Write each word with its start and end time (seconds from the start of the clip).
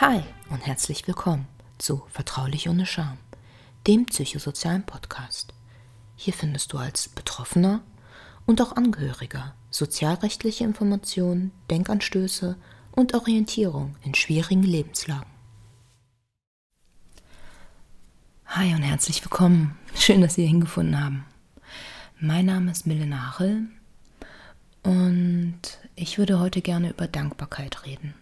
Hi 0.00 0.22
und 0.48 0.64
herzlich 0.64 1.08
willkommen 1.08 1.48
zu 1.76 2.04
Vertraulich 2.10 2.68
ohne 2.68 2.86
Scham, 2.86 3.18
dem 3.88 4.06
psychosozialen 4.06 4.86
Podcast. 4.86 5.52
Hier 6.14 6.32
findest 6.32 6.72
du 6.72 6.78
als 6.78 7.08
Betroffener 7.08 7.80
und 8.46 8.62
auch 8.62 8.76
Angehöriger 8.76 9.56
sozialrechtliche 9.70 10.62
Informationen, 10.62 11.50
Denkanstöße 11.68 12.56
und 12.92 13.14
Orientierung 13.14 13.96
in 14.04 14.14
schwierigen 14.14 14.62
Lebenslagen. 14.62 15.26
Hi 18.46 18.72
und 18.74 18.82
herzlich 18.82 19.24
willkommen. 19.24 19.76
Schön, 19.96 20.20
dass 20.20 20.34
Sie 20.34 20.42
hier 20.42 20.50
hingefunden 20.50 21.02
haben. 21.02 21.24
Mein 22.20 22.46
Name 22.46 22.70
ist 22.70 22.86
Milena 22.86 23.32
Hachel 23.32 23.66
und 24.84 25.60
ich 25.96 26.18
würde 26.18 26.38
heute 26.38 26.62
gerne 26.62 26.90
über 26.90 27.08
Dankbarkeit 27.08 27.84
reden. 27.84 28.14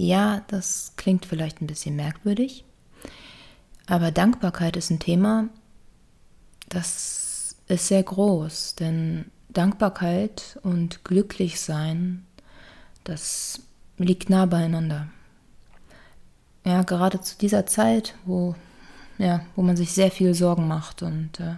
Ja, 0.00 0.42
das 0.46 0.92
klingt 0.94 1.26
vielleicht 1.26 1.60
ein 1.60 1.66
bisschen 1.66 1.96
merkwürdig, 1.96 2.64
aber 3.88 4.12
Dankbarkeit 4.12 4.76
ist 4.76 4.90
ein 4.90 5.00
Thema, 5.00 5.48
das 6.68 7.56
ist 7.66 7.88
sehr 7.88 8.04
groß, 8.04 8.76
denn 8.76 9.24
Dankbarkeit 9.48 10.60
und 10.62 11.02
Glücklichsein, 11.02 12.24
das 13.02 13.60
liegt 13.96 14.30
nah 14.30 14.46
beieinander. 14.46 15.08
Ja, 16.64 16.82
gerade 16.82 17.20
zu 17.20 17.36
dieser 17.36 17.66
Zeit, 17.66 18.14
wo, 18.24 18.54
ja, 19.18 19.40
wo 19.56 19.62
man 19.62 19.76
sich 19.76 19.90
sehr 19.90 20.12
viel 20.12 20.32
Sorgen 20.32 20.68
macht 20.68 21.02
und 21.02 21.40
äh, 21.40 21.56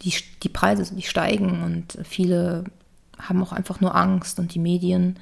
die, 0.00 0.12
die 0.42 0.48
Preise 0.48 0.92
die 0.92 1.02
steigen 1.02 1.62
und 1.62 1.98
viele 2.02 2.64
haben 3.16 3.40
auch 3.44 3.52
einfach 3.52 3.80
nur 3.80 3.94
Angst 3.94 4.40
und 4.40 4.54
die 4.54 4.58
Medien 4.58 5.20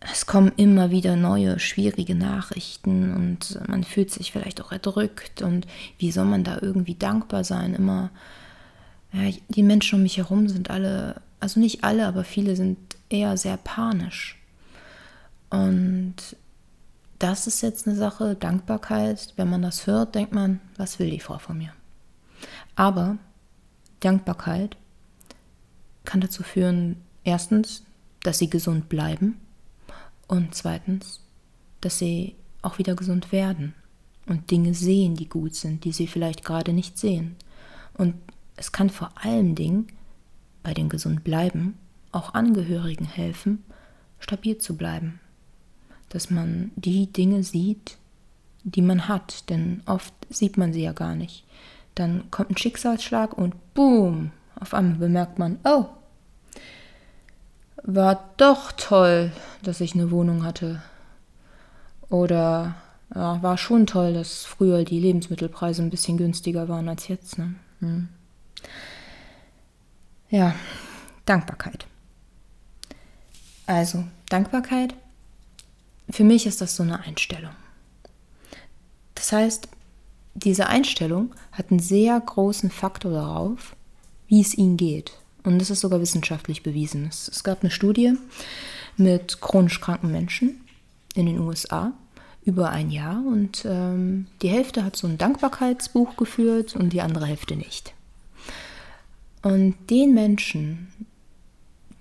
es 0.00 0.24
kommen 0.24 0.52
immer 0.56 0.90
wieder 0.90 1.16
neue, 1.16 1.58
schwierige 1.58 2.14
Nachrichten 2.14 3.14
und 3.14 3.68
man 3.68 3.84
fühlt 3.84 4.10
sich 4.10 4.32
vielleicht 4.32 4.62
auch 4.62 4.72
erdrückt 4.72 5.42
und 5.42 5.66
wie 5.98 6.10
soll 6.10 6.24
man 6.24 6.42
da 6.42 6.58
irgendwie 6.60 6.94
dankbar 6.94 7.44
sein? 7.44 7.74
Immer, 7.74 8.10
ja, 9.12 9.30
die 9.48 9.62
Menschen 9.62 9.96
um 9.96 10.02
mich 10.02 10.16
herum 10.16 10.48
sind 10.48 10.70
alle, 10.70 11.20
also 11.38 11.60
nicht 11.60 11.84
alle, 11.84 12.06
aber 12.06 12.24
viele 12.24 12.56
sind 12.56 12.78
eher 13.10 13.36
sehr 13.36 13.58
panisch. 13.58 14.38
Und 15.50 16.14
das 17.18 17.46
ist 17.46 17.60
jetzt 17.60 17.86
eine 17.86 17.96
Sache, 17.96 18.36
Dankbarkeit, 18.36 19.34
wenn 19.36 19.50
man 19.50 19.60
das 19.60 19.86
hört, 19.86 20.14
denkt 20.14 20.32
man, 20.32 20.60
was 20.78 20.98
will 20.98 21.10
die 21.10 21.20
Frau 21.20 21.38
von 21.38 21.58
mir? 21.58 21.74
Aber 22.74 23.18
Dankbarkeit 24.00 24.78
kann 26.06 26.22
dazu 26.22 26.42
führen, 26.42 26.96
erstens, 27.22 27.82
dass 28.22 28.38
sie 28.38 28.48
gesund 28.48 28.88
bleiben 28.88 29.36
und 30.30 30.54
zweitens, 30.54 31.20
dass 31.80 31.98
sie 31.98 32.36
auch 32.62 32.78
wieder 32.78 32.94
gesund 32.94 33.32
werden 33.32 33.74
und 34.26 34.52
Dinge 34.52 34.74
sehen, 34.74 35.16
die 35.16 35.28
gut 35.28 35.56
sind, 35.56 35.82
die 35.82 35.90
sie 35.90 36.06
vielleicht 36.06 36.44
gerade 36.44 36.72
nicht 36.72 36.98
sehen. 36.98 37.34
Und 37.94 38.14
es 38.54 38.70
kann 38.70 38.90
vor 38.90 39.10
allen 39.16 39.56
Dingen 39.56 39.88
bei 40.62 40.72
den 40.72 40.88
gesund 40.88 41.24
bleiben 41.24 41.74
auch 42.12 42.34
Angehörigen 42.34 43.06
helfen, 43.06 43.64
stabil 44.20 44.58
zu 44.58 44.76
bleiben. 44.76 45.18
Dass 46.10 46.30
man 46.30 46.70
die 46.76 47.12
Dinge 47.12 47.42
sieht, 47.42 47.98
die 48.62 48.82
man 48.82 49.08
hat, 49.08 49.50
denn 49.50 49.82
oft 49.86 50.14
sieht 50.28 50.56
man 50.56 50.72
sie 50.72 50.82
ja 50.82 50.92
gar 50.92 51.16
nicht. 51.16 51.44
Dann 51.96 52.30
kommt 52.30 52.50
ein 52.50 52.56
Schicksalsschlag 52.56 53.36
und 53.36 53.54
boom, 53.74 54.30
auf 54.60 54.74
einmal 54.74 54.98
bemerkt 54.98 55.40
man, 55.40 55.58
oh, 55.64 55.86
war 57.82 58.30
doch 58.36 58.72
toll, 58.72 59.32
dass 59.62 59.80
ich 59.80 59.94
eine 59.94 60.10
Wohnung 60.10 60.44
hatte. 60.44 60.82
Oder 62.08 62.74
ja, 63.14 63.42
war 63.42 63.58
schon 63.58 63.86
toll, 63.86 64.14
dass 64.14 64.44
früher 64.44 64.84
die 64.84 65.00
Lebensmittelpreise 65.00 65.82
ein 65.82 65.90
bisschen 65.90 66.16
günstiger 66.16 66.68
waren 66.68 66.88
als 66.88 67.08
jetzt. 67.08 67.38
Ne? 67.38 67.54
Hm. 67.80 68.08
Ja, 70.28 70.54
Dankbarkeit. 71.26 71.86
Also, 73.66 74.04
Dankbarkeit, 74.28 74.94
für 76.08 76.24
mich 76.24 76.46
ist 76.46 76.60
das 76.60 76.76
so 76.76 76.82
eine 76.82 77.00
Einstellung. 77.00 77.54
Das 79.14 79.32
heißt, 79.32 79.68
diese 80.34 80.66
Einstellung 80.66 81.34
hat 81.52 81.70
einen 81.70 81.80
sehr 81.80 82.18
großen 82.18 82.70
Faktor 82.70 83.12
darauf, 83.12 83.76
wie 84.28 84.40
es 84.40 84.56
ihnen 84.56 84.76
geht. 84.76 85.12
Und 85.42 85.58
das 85.58 85.70
ist 85.70 85.80
sogar 85.80 86.00
wissenschaftlich 86.00 86.62
bewiesen. 86.62 87.06
Es, 87.08 87.28
es 87.28 87.44
gab 87.44 87.62
eine 87.62 87.70
Studie 87.70 88.14
mit 88.96 89.40
chronisch 89.40 89.80
kranken 89.80 90.10
Menschen 90.10 90.60
in 91.14 91.26
den 91.26 91.38
USA 91.38 91.92
über 92.44 92.70
ein 92.70 92.90
Jahr 92.90 93.22
und 93.26 93.64
ähm, 93.66 94.26
die 94.42 94.48
Hälfte 94.48 94.84
hat 94.84 94.96
so 94.96 95.06
ein 95.06 95.18
Dankbarkeitsbuch 95.18 96.16
geführt 96.16 96.74
und 96.74 96.92
die 96.92 97.02
andere 97.02 97.26
Hälfte 97.26 97.56
nicht. 97.56 97.94
Und 99.42 99.74
den 99.88 100.14
Menschen, 100.14 100.88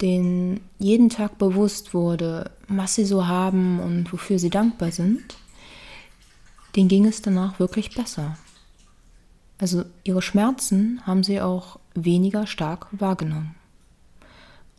denen 0.02 0.62
jeden 0.78 1.10
Tag 1.10 1.38
bewusst 1.38 1.94
wurde, 1.94 2.52
was 2.68 2.96
sie 2.96 3.06
so 3.06 3.28
haben 3.28 3.80
und 3.80 4.12
wofür 4.12 4.40
sie 4.40 4.50
dankbar 4.50 4.92
sind, 4.92 5.36
denen 6.76 6.88
ging 6.88 7.06
es 7.06 7.22
danach 7.22 7.60
wirklich 7.60 7.96
besser. 7.96 8.38
Also 9.58 9.84
ihre 10.04 10.22
Schmerzen 10.22 11.02
haben 11.06 11.24
sie 11.24 11.42
auch 11.42 11.80
weniger 12.06 12.48
stark 12.48 12.88
wahrgenommen. 12.92 13.56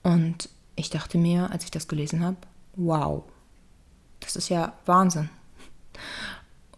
Und 0.03 0.49
ich 0.77 0.91
dachte 0.91 1.19
mir, 1.19 1.51
als 1.51 1.65
ich 1.65 1.71
das 1.71 1.89
gelesen 1.89 2.25
habe, 2.25 2.37
wow, 2.77 3.25
das 4.21 4.37
ist 4.37 4.49
ja 4.49 4.73
Wahnsinn. 4.87 5.29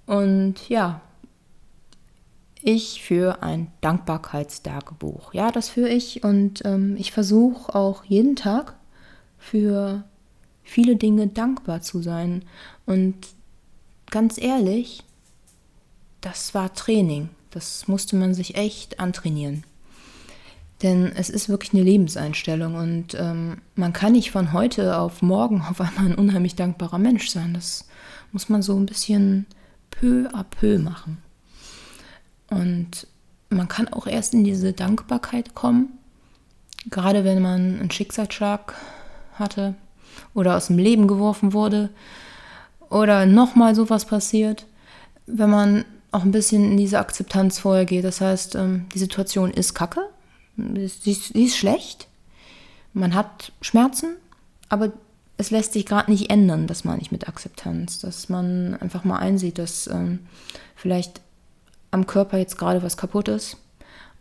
Und 0.06 0.68
ja, 0.68 1.00
ich 2.62 3.02
führe 3.02 3.42
ein 3.42 3.72
Dankbarkeitstagebuch. 3.80 5.34
Ja, 5.34 5.50
das 5.50 5.68
führe 5.68 5.88
ich 5.88 6.22
und 6.22 6.64
ähm, 6.64 6.96
ich 6.96 7.12
versuche 7.12 7.74
auch 7.74 8.04
jeden 8.04 8.36
Tag 8.36 8.76
für 9.38 10.04
viele 10.62 10.96
Dinge 10.96 11.26
dankbar 11.26 11.82
zu 11.82 12.02
sein. 12.02 12.44
Und 12.86 13.16
ganz 14.10 14.38
ehrlich, 14.38 15.02
das 16.20 16.54
war 16.54 16.72
Training. 16.72 17.30
Das 17.50 17.88
musste 17.88 18.16
man 18.16 18.32
sich 18.32 18.54
echt 18.54 19.00
antrainieren. 19.00 19.64
Denn 20.82 21.12
es 21.14 21.30
ist 21.30 21.48
wirklich 21.48 21.72
eine 21.74 21.82
Lebenseinstellung 21.82 22.74
und 22.74 23.14
ähm, 23.14 23.58
man 23.76 23.92
kann 23.92 24.12
nicht 24.12 24.32
von 24.32 24.52
heute 24.52 24.98
auf 24.98 25.22
morgen 25.22 25.62
auf 25.62 25.80
einmal 25.80 26.06
ein 26.06 26.14
unheimlich 26.14 26.56
dankbarer 26.56 26.98
Mensch 26.98 27.28
sein. 27.28 27.54
Das 27.54 27.86
muss 28.32 28.48
man 28.48 28.62
so 28.62 28.76
ein 28.76 28.86
bisschen 28.86 29.46
peu 29.90 30.28
à 30.32 30.42
peu 30.42 30.78
machen. 30.78 31.18
Und 32.50 33.06
man 33.48 33.68
kann 33.68 33.88
auch 33.88 34.06
erst 34.06 34.34
in 34.34 34.44
diese 34.44 34.72
Dankbarkeit 34.72 35.54
kommen, 35.54 35.98
gerade 36.90 37.24
wenn 37.24 37.40
man 37.40 37.78
einen 37.80 37.90
Schicksalsschlag 37.90 38.74
hatte 39.34 39.74
oder 40.34 40.56
aus 40.56 40.66
dem 40.66 40.78
Leben 40.78 41.06
geworfen 41.06 41.52
wurde 41.52 41.90
oder 42.90 43.24
nochmal 43.26 43.74
sowas 43.74 44.04
passiert, 44.04 44.66
wenn 45.26 45.50
man 45.50 45.84
auch 46.10 46.24
ein 46.24 46.32
bisschen 46.32 46.72
in 46.72 46.76
diese 46.76 46.98
Akzeptanz 46.98 47.58
vorher 47.58 47.86
geht. 47.86 48.04
Das 48.04 48.20
heißt, 48.20 48.54
ähm, 48.56 48.86
die 48.94 48.98
Situation 48.98 49.50
ist 49.50 49.74
kacke, 49.74 50.02
sie 50.76 51.12
ist, 51.12 51.32
sie 51.32 51.44
ist 51.44 51.56
schlecht, 51.56 52.08
man 52.92 53.14
hat 53.14 53.52
Schmerzen, 53.60 54.16
aber 54.68 54.92
es 55.36 55.50
lässt 55.50 55.72
sich 55.72 55.86
gerade 55.86 56.10
nicht 56.10 56.30
ändern, 56.30 56.66
das 56.66 56.84
meine 56.84 57.00
ich 57.00 57.10
mit 57.10 57.28
Akzeptanz, 57.28 57.98
dass 57.98 58.28
man 58.28 58.76
einfach 58.76 59.04
mal 59.04 59.18
einsieht, 59.18 59.58
dass 59.58 59.86
ähm, 59.86 60.20
vielleicht 60.76 61.20
am 61.90 62.06
Körper 62.06 62.38
jetzt 62.38 62.58
gerade 62.58 62.82
was 62.82 62.96
kaputt 62.96 63.28
ist 63.28 63.56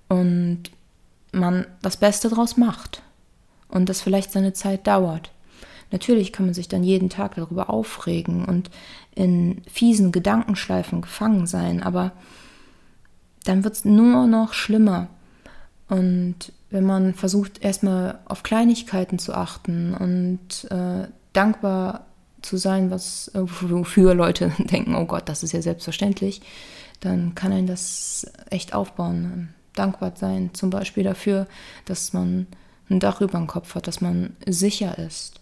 und 0.09 0.63
man 1.31 1.65
das 1.81 1.97
Beste 1.97 2.29
draus 2.29 2.57
macht 2.57 3.01
und 3.69 3.87
das 3.87 4.01
vielleicht 4.01 4.31
seine 4.31 4.53
Zeit 4.53 4.87
dauert. 4.87 5.31
Natürlich 5.91 6.31
kann 6.31 6.45
man 6.45 6.53
sich 6.53 6.67
dann 6.67 6.83
jeden 6.83 7.09
Tag 7.09 7.35
darüber 7.35 7.69
aufregen 7.69 8.45
und 8.45 8.69
in 9.13 9.61
fiesen 9.69 10.11
Gedankenschleifen 10.11 11.01
gefangen 11.01 11.47
sein, 11.47 11.83
aber 11.83 12.13
dann 13.43 13.63
wird 13.63 13.75
es 13.75 13.85
nur 13.85 14.27
noch 14.27 14.53
schlimmer. 14.53 15.07
Und 15.91 16.53
wenn 16.69 16.85
man 16.85 17.13
versucht, 17.13 17.61
erstmal 17.61 18.19
auf 18.23 18.43
Kleinigkeiten 18.43 19.19
zu 19.19 19.33
achten 19.33 19.93
und 19.93 20.71
äh, 20.71 21.09
dankbar 21.33 22.05
zu 22.41 22.55
sein, 22.55 22.91
was 22.91 23.29
wofür 23.33 24.13
Leute 24.13 24.53
denken, 24.57 24.95
oh 24.95 25.05
Gott, 25.05 25.27
das 25.27 25.43
ist 25.43 25.51
ja 25.51 25.61
selbstverständlich, 25.61 26.41
dann 27.01 27.35
kann 27.35 27.51
einen 27.51 27.67
das 27.67 28.31
echt 28.49 28.73
aufbauen. 28.73 29.49
Dankbar 29.73 30.13
sein, 30.15 30.51
zum 30.53 30.69
Beispiel 30.69 31.03
dafür, 31.03 31.45
dass 31.83 32.13
man 32.13 32.47
ein 32.89 33.01
Dach 33.01 33.19
über 33.19 33.37
dem 33.37 33.47
Kopf 33.47 33.75
hat, 33.75 33.85
dass 33.87 33.99
man 33.99 34.37
sicher 34.45 34.97
ist, 34.97 35.41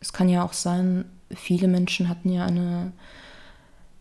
es 0.00 0.14
kann 0.14 0.30
ja 0.30 0.42
auch 0.42 0.54
sein, 0.54 1.04
viele 1.28 1.68
Menschen 1.68 2.08
hatten 2.08 2.30
ja 2.30 2.46
eine, 2.46 2.92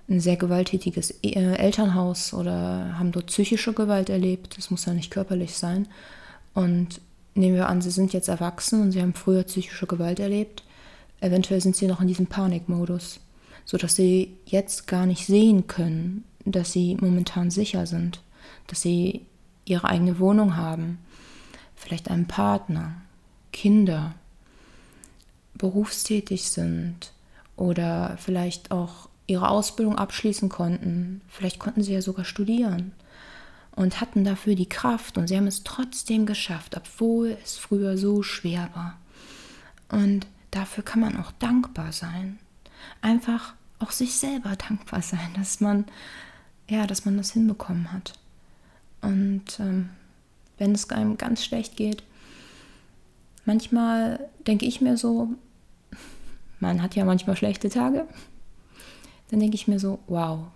ein 0.10 0.20
sehr 0.20 0.38
gewalttätiges 0.38 1.12
äh, 1.24 1.56
Elternhaus 1.56 2.34
oder 2.34 2.98
haben 2.98 3.12
dort 3.12 3.28
psychische 3.28 3.74
Gewalt 3.74 4.10
erlebt. 4.10 4.58
Das 4.58 4.72
muss 4.72 4.86
ja 4.86 4.94
nicht 4.94 5.12
körperlich 5.12 5.56
sein. 5.56 5.88
Und 6.54 7.02
nehmen 7.36 7.56
wir 7.56 7.70
an, 7.70 7.82
sie 7.82 7.92
sind 7.92 8.14
jetzt 8.14 8.28
erwachsen 8.28 8.82
und 8.82 8.92
sie 8.92 9.02
haben 9.02 9.14
früher 9.14 9.44
psychische 9.44 9.88
Gewalt 9.88 10.20
erlebt. 10.20 10.64
Eventuell 11.22 11.62
sind 11.62 11.76
sie 11.76 11.88
noch 11.88 12.02
in 12.02 12.08
diesem 12.08 12.28
Panikmodus. 12.28 13.20
sodass 13.70 13.96
sie 13.96 14.36
jetzt 14.48 14.88
gar 14.88 15.06
nicht 15.06 15.28
sehen 15.28 15.68
können, 15.68 16.24
dass 16.44 16.72
sie 16.72 16.98
momentan 17.00 17.52
sicher 17.52 17.86
sind, 17.86 18.20
dass 18.66 18.82
sie 18.82 19.28
ihre 19.64 19.88
eigene 19.88 20.18
Wohnung 20.18 20.58
haben, 20.58 20.98
vielleicht 21.76 22.10
einen 22.10 22.26
Partner, 22.26 22.96
Kinder, 23.52 24.16
berufstätig 25.54 26.50
sind 26.50 27.12
oder 27.58 28.18
vielleicht 28.18 28.72
auch 28.72 29.09
ihre 29.30 29.50
Ausbildung 29.50 29.98
abschließen 29.98 30.50
konnten. 30.50 31.22
Vielleicht 31.28 31.60
konnten 31.60 31.84
sie 31.84 31.94
ja 31.94 32.02
sogar 32.02 32.26
studieren 32.26 32.92
und 33.76 34.02
hatten 34.02 34.24
dafür 34.24 34.56
die 34.56 34.70
Kraft 34.70 35.18
und 35.18 35.28
sie 35.28 35.38
haben 35.38 35.48
es 35.48 35.64
trotzdem 35.64 36.26
geschafft, 36.26 36.76
obwohl 36.76 37.38
es 37.44 37.58
früher 37.58 37.98
so 37.98 38.24
schwer 38.24 38.70
war. 38.74 38.98
Und 39.90 40.28
dafür 40.52 40.84
kann 40.84 41.00
man 41.00 41.18
auch 41.18 41.32
dankbar 41.34 41.92
sein. 41.92 42.40
Einfach 43.02 43.54
auch 43.80 43.92
sich 43.92 44.16
selber 44.16 44.56
dankbar 44.56 45.02
sein, 45.02 45.34
dass 45.36 45.62
man 45.62 45.86
ja, 46.70 46.86
dass 46.88 47.06
man 47.06 47.18
das 47.18 47.32
hinbekommen 47.32 47.92
hat. 47.92 48.14
Und 49.02 49.60
ähm, 49.60 49.90
wenn 50.58 50.74
es 50.74 50.90
einem 50.90 51.18
ganz 51.18 51.44
schlecht 51.44 51.76
geht, 51.76 52.04
manchmal 53.46 54.30
denke 54.46 54.66
ich 54.66 54.82
mir 54.82 54.98
so, 54.98 55.30
man 56.60 56.82
hat 56.82 56.96
ja 56.96 57.06
manchmal 57.06 57.36
schlechte 57.36 57.70
Tage, 57.70 58.08
dann 59.30 59.40
denke 59.40 59.56
ich 59.56 59.68
mir 59.68 59.80
so, 59.80 60.00
wow, 60.08 60.48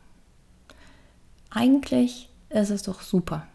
eigentlich 1.50 2.30
ist 2.50 2.70
es 2.70 2.84
doch 2.84 3.02
super. 3.02 3.48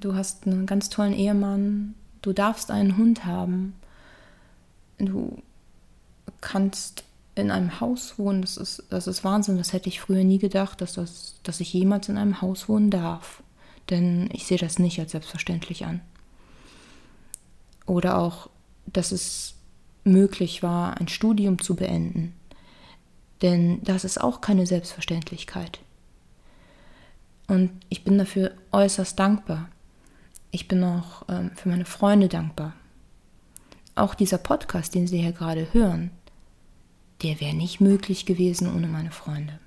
Du 0.00 0.14
hast 0.14 0.46
einen 0.46 0.66
ganz 0.66 0.90
tollen 0.90 1.14
Ehemann, 1.14 1.94
du 2.22 2.32
darfst 2.32 2.70
einen 2.70 2.96
Hund 2.96 3.24
haben, 3.24 3.74
du 4.98 5.42
kannst 6.40 7.04
in 7.36 7.50
einem 7.50 7.80
Haus 7.80 8.18
wohnen, 8.18 8.40
das 8.40 8.56
ist, 8.56 8.84
das 8.88 9.06
ist 9.06 9.22
Wahnsinn. 9.22 9.58
Das 9.58 9.72
hätte 9.72 9.88
ich 9.88 10.00
früher 10.00 10.24
nie 10.24 10.38
gedacht, 10.38 10.80
dass, 10.80 10.94
das, 10.94 11.36
dass 11.42 11.60
ich 11.60 11.72
jemals 11.72 12.08
in 12.08 12.16
einem 12.16 12.40
Haus 12.40 12.68
wohnen 12.68 12.90
darf. 12.90 13.42
Denn 13.90 14.28
ich 14.32 14.46
sehe 14.46 14.58
das 14.58 14.78
nicht 14.78 14.98
als 14.98 15.12
selbstverständlich 15.12 15.84
an. 15.84 16.00
Oder 17.84 18.18
auch, 18.18 18.48
dass 18.86 19.12
es 19.12 19.54
möglich 20.02 20.62
war, 20.62 20.98
ein 20.98 21.08
Studium 21.08 21.60
zu 21.60 21.76
beenden. 21.76 22.34
Denn 23.42 23.82
das 23.82 24.04
ist 24.04 24.20
auch 24.20 24.40
keine 24.40 24.66
Selbstverständlichkeit. 24.66 25.80
Und 27.48 27.70
ich 27.88 28.04
bin 28.04 28.18
dafür 28.18 28.52
äußerst 28.72 29.18
dankbar. 29.18 29.68
Ich 30.50 30.68
bin 30.68 30.82
auch 30.82 31.24
ähm, 31.28 31.50
für 31.54 31.68
meine 31.68 31.84
Freunde 31.84 32.28
dankbar. 32.28 32.72
Auch 33.94 34.14
dieser 34.14 34.38
Podcast, 34.38 34.94
den 34.94 35.06
Sie 35.06 35.20
hier 35.20 35.32
gerade 35.32 35.72
hören, 35.72 36.10
der 37.22 37.40
wäre 37.40 37.54
nicht 37.54 37.80
möglich 37.80 38.26
gewesen 38.26 38.74
ohne 38.74 38.88
meine 38.88 39.10
Freunde. 39.10 39.58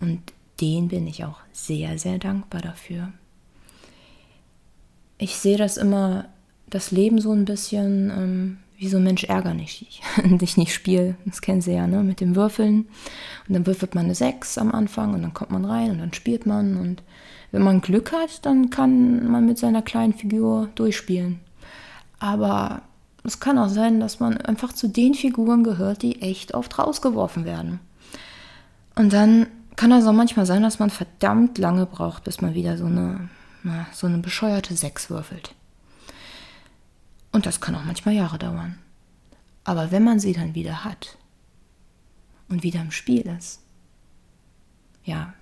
Und 0.00 0.20
denen 0.60 0.88
bin 0.88 1.06
ich 1.06 1.24
auch 1.24 1.40
sehr, 1.52 1.98
sehr 1.98 2.18
dankbar 2.18 2.60
dafür. 2.60 3.12
Ich 5.18 5.36
sehe 5.36 5.56
das 5.56 5.76
immer, 5.76 6.28
das 6.68 6.90
Leben 6.90 7.20
so 7.20 7.32
ein 7.32 7.44
bisschen 7.44 8.10
ähm, 8.10 8.58
wie 8.80 8.88
so 8.88 8.96
ein 8.96 9.04
Mensch 9.04 9.24
ärger 9.24 9.52
nicht, 9.52 10.00
dich 10.24 10.56
nicht 10.56 10.72
spiel. 10.72 11.14
Das 11.26 11.42
kennen 11.42 11.60
Sie 11.60 11.74
ja, 11.74 11.86
ne? 11.86 12.02
Mit 12.02 12.20
dem 12.20 12.34
Würfeln. 12.34 12.88
Und 13.46 13.54
dann 13.54 13.66
würfelt 13.66 13.94
man 13.94 14.06
eine 14.06 14.14
6 14.14 14.56
am 14.56 14.72
Anfang 14.72 15.12
und 15.12 15.20
dann 15.20 15.34
kommt 15.34 15.50
man 15.50 15.66
rein 15.66 15.90
und 15.90 15.98
dann 15.98 16.14
spielt 16.14 16.46
man. 16.46 16.78
Und 16.78 17.02
wenn 17.52 17.60
man 17.62 17.82
Glück 17.82 18.10
hat, 18.10 18.46
dann 18.46 18.70
kann 18.70 19.30
man 19.30 19.44
mit 19.44 19.58
seiner 19.58 19.82
kleinen 19.82 20.14
Figur 20.14 20.70
durchspielen. 20.76 21.40
Aber 22.20 22.80
es 23.22 23.38
kann 23.38 23.58
auch 23.58 23.68
sein, 23.68 24.00
dass 24.00 24.18
man 24.18 24.38
einfach 24.38 24.72
zu 24.72 24.88
den 24.88 25.12
Figuren 25.12 25.62
gehört, 25.62 26.00
die 26.00 26.22
echt 26.22 26.54
oft 26.54 26.78
rausgeworfen 26.78 27.44
werden. 27.44 27.80
Und 28.94 29.12
dann 29.12 29.46
kann 29.76 29.92
es 29.92 30.06
auch 30.06 30.14
manchmal 30.14 30.46
sein, 30.46 30.62
dass 30.62 30.78
man 30.78 30.88
verdammt 30.88 31.58
lange 31.58 31.84
braucht, 31.84 32.24
bis 32.24 32.40
man 32.40 32.54
wieder 32.54 32.78
so 32.78 32.86
eine, 32.86 33.28
na, 33.62 33.86
so 33.92 34.06
eine 34.06 34.18
bescheuerte 34.18 34.74
Sechs 34.74 35.10
würfelt. 35.10 35.54
Und 37.32 37.46
das 37.46 37.60
kann 37.60 37.74
auch 37.74 37.84
manchmal 37.84 38.14
Jahre 38.14 38.38
dauern. 38.38 38.78
Aber 39.64 39.90
wenn 39.90 40.04
man 40.04 40.18
sie 40.18 40.32
dann 40.32 40.54
wieder 40.54 40.84
hat 40.84 41.16
und 42.48 42.62
wieder 42.62 42.80
im 42.80 42.90
Spiel 42.90 43.22
ist, 43.22 43.60
ja, 45.04 45.34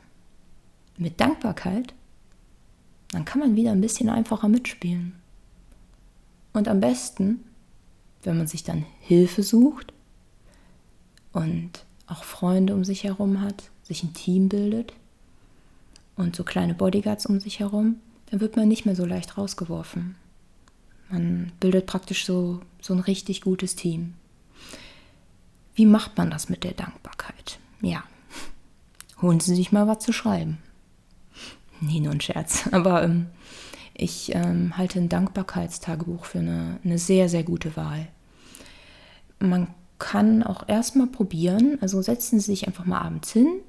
mit 0.97 1.21
Dankbarkeit, 1.21 1.95
dann 3.11 3.25
kann 3.25 3.41
man 3.41 3.57
wieder 3.57 3.73
ein 3.73 3.81
bisschen 3.81 4.11
einfacher 4.11 4.49
mitspielen. 4.49 5.15
Und 6.53 6.69
am 6.69 6.81
besten 6.81 7.45
wenn 8.23 8.37
man 8.37 8.47
sich 8.47 8.65
dann 8.65 8.85
Hilfe 9.01 9.43
sucht 9.43 9.93
und 11.33 11.85
auch 12.07 12.25
Freunde 12.25 12.75
um 12.75 12.85
sich 12.85 13.05
herum 13.05 13.41
hat, 13.41 13.71
sich 13.83 14.03
ein 14.03 14.15
Team 14.15 14.49
bildet 14.49 14.93
und 16.17 16.35
so 16.35 16.45
kleine 16.45 16.75
Bodyguards 16.75 17.27
um 17.27 17.41
sich 17.41 17.61
herum, 17.61 17.97
dann 18.27 18.41
wird 18.41 18.57
man 18.57 18.69
nicht 18.69 18.87
mehr 18.87 18.97
so 18.97 19.05
leicht 19.05 19.39
rausgeworfen. 19.39 20.17
Man 21.11 21.53
bildet 21.61 21.87
praktisch 21.87 22.27
so, 22.27 22.61
so 22.81 22.95
ein 22.95 23.01
richtig 23.01 23.41
gutes 23.41 23.77
Team. 23.77 24.15
Wie 25.75 25.87
macht 25.87 26.17
man 26.19 26.31
das 26.31 26.49
mit 26.49 26.65
der 26.65 26.73
Dankbarkeit? 26.73 27.59
Ja, 27.81 28.03
holen 29.23 29.41
Sie 29.41 29.55
sich 29.55 29.73
mal 29.73 29.87
was 29.87 30.01
zu 30.01 30.13
schreiben. 30.13 30.59
Nee, 31.81 32.01
nur 32.01 32.13
ein 32.13 32.21
Scherz. 32.21 32.69
Aber 32.73 33.03
ähm, 33.05 33.27
ich 33.95 34.35
ähm, 34.35 34.77
halte 34.77 34.99
ein 34.99 35.09
Dankbarkeitstagebuch 35.09 36.25
für 36.25 36.39
eine, 36.39 36.79
eine 36.85 36.99
sehr, 36.99 37.29
sehr 37.29 37.45
gute 37.45 37.77
Wahl. 37.77 38.09
Man 39.39 39.69
kann 39.99 40.43
auch 40.43 40.69
erstmal 40.69 41.09
probieren, 41.09 41.79
also 41.81 42.01
setzen 42.03 42.39
Sie 42.41 42.47
sich 42.47 42.67
einfach 42.67 42.85
mal 42.85 43.01
abends 43.01 43.33
hin 43.33 43.61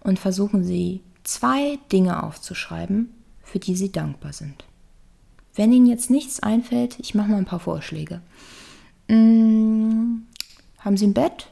und 0.00 0.18
versuchen 0.18 0.64
Sie 0.64 1.00
zwei 1.22 1.78
Dinge 1.92 2.22
aufzuschreiben, 2.22 3.12
für 3.42 3.58
die 3.58 3.76
Sie 3.76 3.92
dankbar 3.92 4.32
sind. 4.32 4.65
Wenn 5.56 5.72
Ihnen 5.72 5.86
jetzt 5.86 6.10
nichts 6.10 6.40
einfällt, 6.40 7.00
ich 7.00 7.14
mache 7.14 7.30
mal 7.30 7.38
ein 7.38 7.46
paar 7.46 7.60
Vorschläge. 7.60 8.20
Hm, 9.08 10.26
haben 10.78 10.96
Sie 10.96 11.06
ein 11.06 11.14
Bett? 11.14 11.48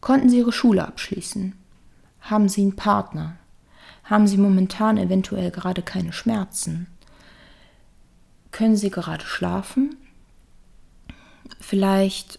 Konnten 0.00 0.28
Sie 0.28 0.38
Ihre 0.38 0.52
Schule 0.52 0.86
abschließen? 0.86 1.54
Haben 2.20 2.48
Sie 2.48 2.62
einen 2.62 2.76
Partner? 2.76 3.36
Haben 4.04 4.26
Sie 4.28 4.36
momentan 4.36 4.98
eventuell 4.98 5.50
gerade 5.50 5.82
keine 5.82 6.12
Schmerzen? 6.12 6.86
Können 8.52 8.76
Sie 8.76 8.90
gerade 8.90 9.24
schlafen? 9.24 9.96
Vielleicht 11.58 12.38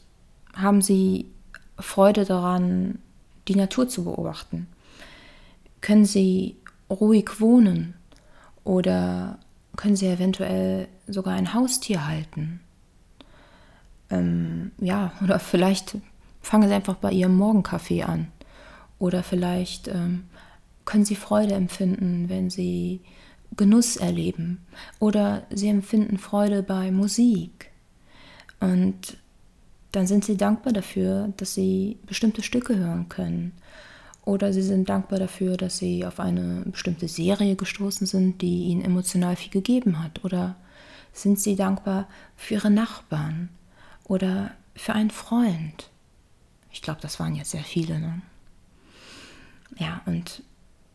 haben 0.56 0.82
Sie 0.82 1.30
Freude 1.78 2.24
daran, 2.24 3.00
die 3.48 3.56
Natur 3.56 3.90
zu 3.90 4.06
beobachten. 4.06 4.68
Können 5.82 6.06
Sie 6.06 6.56
ruhig 6.90 7.42
wohnen 7.42 7.96
oder 8.64 9.40
können 9.76 9.96
Sie 9.96 10.08
eventuell 10.08 10.88
sogar 11.08 11.34
ein 11.34 11.54
Haustier 11.54 12.08
halten? 12.08 12.60
Ähm, 14.10 14.72
ja, 14.80 15.12
oder 15.24 15.40
vielleicht 15.40 15.98
fangen 16.42 16.68
Sie 16.68 16.76
einfach 16.76 16.96
bei 16.96 17.12
Ihrem 17.12 17.36
Morgenkaffee 17.36 18.04
an. 18.04 18.28
Oder 19.00 19.24
vielleicht 19.24 19.88
ähm, 19.88 20.26
können 20.86 21.06
sie 21.06 21.16
Freude 21.16 21.56
empfinden, 21.56 22.30
wenn 22.30 22.50
sie 22.50 23.02
Genuss 23.58 23.98
erleben. 23.98 24.66
Oder 25.00 25.46
sie 25.50 25.68
empfinden 25.68 26.18
Freude 26.18 26.64
bei 26.64 26.92
Musik. 26.92 27.72
Und 28.60 29.18
dann 29.92 30.08
sind 30.08 30.26
sie 30.26 30.38
dankbar 30.38 30.74
dafür, 30.74 31.34
dass 31.38 31.54
sie 31.54 31.98
bestimmte 32.06 32.44
Stücke 32.44 32.78
hören 32.78 33.10
können. 33.10 33.54
Oder 34.26 34.52
sie 34.54 34.64
sind 34.64 34.90
dankbar 34.90 35.20
dafür, 35.20 35.56
dass 35.56 35.78
sie 35.78 36.04
auf 36.06 36.20
eine 36.20 36.64
bestimmte 36.66 37.08
Serie 37.08 37.56
gestoßen 37.56 38.08
sind, 38.08 38.42
die 38.42 38.66
ihnen 38.66 38.84
emotional 38.84 39.36
viel 39.36 39.52
gegeben 39.52 40.04
hat. 40.04 40.26
Oder 40.26 40.56
sind 41.14 41.40
sie 41.40 41.56
dankbar 41.56 42.08
für 42.36 42.56
ihre 42.56 42.72
Nachbarn 42.72 43.50
oder 44.04 44.52
für 44.76 44.94
einen 44.94 45.12
Freund. 45.12 45.90
Ich 46.72 46.82
glaube, 46.82 47.02
das 47.02 47.20
waren 47.20 47.36
jetzt 47.36 47.52
sehr 47.52 47.64
viele. 47.64 48.00
Ne? 48.00 48.22
Ja, 49.78 50.02
und 50.06 50.44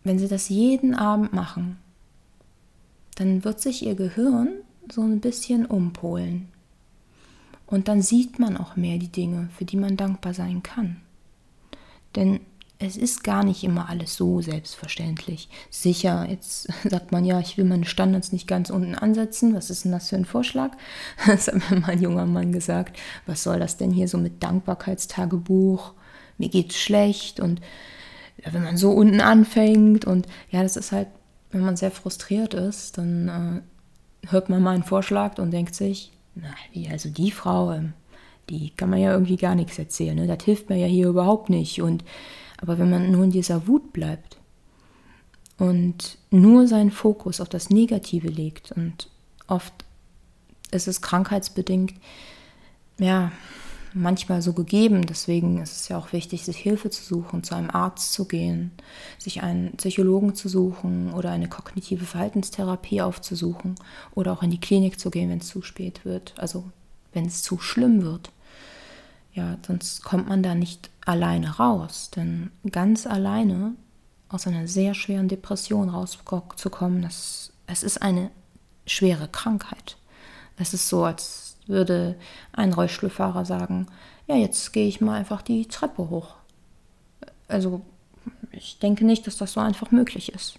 wenn 0.05 0.19
sie 0.19 0.29
das 0.29 0.49
jeden 0.49 0.95
Abend 0.95 1.33
machen, 1.33 1.79
dann 3.15 3.45
wird 3.45 3.61
sich 3.61 3.85
ihr 3.85 3.95
Gehirn 3.95 4.49
so 4.91 5.03
ein 5.03 5.21
bisschen 5.21 5.67
umpolen. 5.67 6.49
Und 7.67 7.89
dann 7.89 8.03
sieht 8.03 8.39
man 8.39 8.57
auch 8.57 8.77
mehr 8.77 8.99
die 8.99 9.13
Dinge, 9.13 9.49
für 9.57 9.65
die 9.65 9.77
man 9.77 9.97
dankbar 9.97 10.35
sein 10.35 10.63
kann. 10.63 10.97
Denn 12.17 12.41
es 12.83 12.97
ist 12.97 13.23
gar 13.23 13.45
nicht 13.45 13.63
immer 13.63 13.91
alles 13.91 14.17
so 14.17 14.41
selbstverständlich. 14.41 15.51
Sicher, 15.69 16.27
jetzt 16.29 16.69
sagt 16.89 17.13
man 17.13 17.25
ja, 17.27 17.39
ich 17.39 17.59
will 17.59 17.67
meine 17.67 17.85
Standards 17.85 18.33
nicht 18.33 18.49
ganz 18.49 18.71
unten 18.71 18.95
ansetzen. 18.95 19.55
Was 19.55 19.69
ist 19.69 19.85
denn 19.85 19.93
das 19.93 20.09
für 20.09 20.17
ein 20.17 20.25
Vorschlag? 20.25 20.73
Das 21.27 21.49
hat 21.49 21.71
mir 21.71 21.81
mal 21.81 21.91
ein 21.91 22.03
junger 22.03 22.27
Mann 22.27 22.53
gesagt. 22.53 22.99
Was 23.27 23.43
soll 23.43 23.61
das 23.61 23.77
denn 23.77 23.93
hier 23.93 24.09
so 24.09 24.17
mit 24.17 24.43
Dankbarkeitstagebuch? 24.43 25.93
Mir 26.39 26.49
geht's 26.49 26.79
schlecht 26.79 27.39
und 27.39 27.61
wenn 28.51 28.65
man 28.65 28.79
so 28.79 28.93
unten 28.93 29.21
anfängt 29.21 30.07
und 30.07 30.27
ja, 30.51 30.63
das 30.63 30.77
ist 30.79 30.93
halt, 30.93 31.09
wenn 31.51 31.61
man 31.61 31.77
sehr 31.77 31.91
frustriert 31.91 32.55
ist, 32.55 32.97
dann 32.97 33.29
äh, 34.25 34.29
hört 34.31 34.49
man 34.49 34.63
mal 34.63 34.75
einen 34.75 34.85
Vorschlag 34.85 35.37
und 35.39 35.51
denkt 35.51 35.75
sich, 35.75 36.13
na, 36.35 36.49
wie, 36.73 36.89
also 36.89 37.11
die 37.11 37.31
Frau, 37.31 37.73
ähm, 37.73 37.93
die 38.49 38.71
kann 38.71 38.89
man 38.89 39.01
ja 39.01 39.13
irgendwie 39.13 39.37
gar 39.37 39.55
nichts 39.55 39.79
erzählen. 39.79 40.17
Ne? 40.17 40.27
Das 40.27 40.43
hilft 40.43 40.71
mir 40.71 40.79
ja 40.79 40.87
hier 40.87 41.09
überhaupt 41.09 41.51
nicht. 41.51 41.83
Und, 41.83 42.03
aber 42.61 42.79
wenn 42.79 42.91
man 42.91 43.11
nur 43.11 43.25
in 43.25 43.31
dieser 43.31 43.67
Wut 43.67 43.93
bleibt 43.93 44.39
und 45.59 46.19
nur 46.31 46.67
seinen 46.67 46.91
Fokus 46.91 47.41
auf 47.41 47.49
das 47.49 47.71
Negative 47.71 48.29
legt 48.29 48.73
und 48.73 49.09
oft 49.47 49.73
ist 50.71 50.89
es 50.89 51.01
krankheitsbedingt, 51.01 51.95
ja, 52.99 53.33
manchmal 53.93 54.43
so 54.43 54.53
gegeben. 54.53 55.07
Deswegen 55.07 55.61
ist 55.61 55.73
es 55.73 55.89
ja 55.89 55.99
auch 55.99 56.13
wichtig, 56.13 56.45
sich 56.45 56.57
Hilfe 56.57 56.91
zu 56.91 57.03
suchen, 57.03 57.43
zu 57.43 57.55
einem 57.55 57.71
Arzt 57.71 58.13
zu 58.13 58.27
gehen, 58.27 58.71
sich 59.19 59.43
einen 59.43 59.77
Psychologen 59.77 60.35
zu 60.35 60.49
suchen 60.49 61.13
oder 61.13 61.31
eine 61.31 61.49
kognitive 61.49 62.05
Verhaltenstherapie 62.05 63.03
aufzusuchen 63.03 63.75
oder 64.15 64.33
auch 64.33 64.43
in 64.43 64.51
die 64.51 64.61
Klinik 64.61 65.01
zu 65.01 65.11
gehen, 65.11 65.31
wenn 65.31 65.39
es 65.39 65.49
zu 65.49 65.63
spät 65.63 66.05
wird, 66.05 66.35
also 66.39 66.65
wenn 67.13 67.27
es 67.27 67.43
zu 67.43 67.59
schlimm 67.59 68.03
wird. 68.03 68.31
Ja, 69.33 69.57
sonst 69.67 70.03
kommt 70.03 70.29
man 70.29 70.43
da 70.43 70.55
nicht 70.55 70.91
alleine 71.07 71.57
raus, 71.57 72.11
denn 72.15 72.51
ganz 72.71 73.07
alleine 73.07 73.75
aus 74.29 74.47
einer 74.47 74.69
sehr 74.69 74.95
schweren 74.95 75.29
Depression 75.29 75.89
rauszukommen, 75.89 77.03
das, 77.03 77.53
es 77.67 77.83
ist 77.83 78.03
eine 78.03 78.31
schwere 78.87 79.29
Krankheit. 79.29 79.97
Es 80.57 80.75
ist 80.75 80.89
so, 80.89 81.05
als 81.05 81.57
würde 81.67 82.17
ein 82.53 82.73
Rollstuhlfahrer 82.73 83.45
sagen, 83.45 83.87
ja, 84.27 84.37
jetzt 84.37 84.73
gehe 84.73 84.87
ich 84.87 85.01
mal 85.01 85.19
einfach 85.19 85.43
die 85.43 85.67
Treppe 85.67 86.11
hoch. 86.11 86.35
Also 87.49 87.83
ich 88.53 88.79
denke 88.79 89.05
nicht, 89.05 89.27
dass 89.27 89.37
das 89.37 89.53
so 89.53 89.61
einfach 89.61 89.91
möglich 89.91 90.33
ist. 90.33 90.59